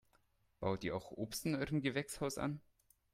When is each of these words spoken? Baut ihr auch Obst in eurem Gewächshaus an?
Baut 0.59 0.83
ihr 0.83 0.95
auch 0.95 1.11
Obst 1.11 1.45
in 1.45 1.53
eurem 1.53 1.79
Gewächshaus 1.83 2.39
an? 2.39 2.59